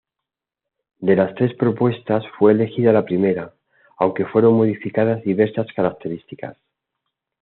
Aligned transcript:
De 0.97 1.15
las 1.15 1.35
tres 1.35 1.53
propuestas, 1.55 2.23
fue 2.39 2.53
elegida 2.53 2.91
la 2.91 3.05
primera, 3.05 3.53
aunque 3.99 4.25
fueron 4.25 4.55
modificadas 4.55 5.21
diversas 5.23 5.67
características. 5.75 6.57